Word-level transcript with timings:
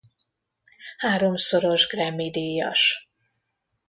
Háromszoros 0.97 1.87
Grammy-díjas. 1.87 3.09